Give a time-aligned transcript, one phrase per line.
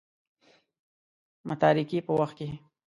[1.47, 2.49] متارکې په وخت کې.